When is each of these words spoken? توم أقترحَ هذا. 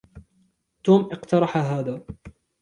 توم 0.83 1.01
أقترحَ 1.11 1.57
هذا. 1.57 2.05